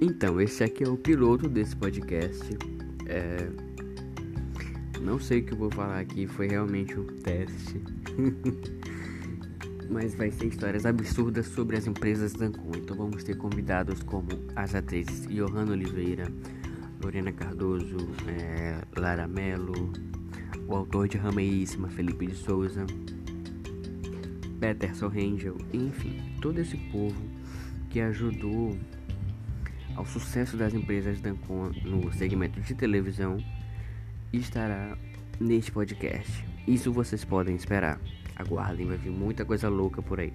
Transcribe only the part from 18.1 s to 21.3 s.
é, Lara Mello, o autor de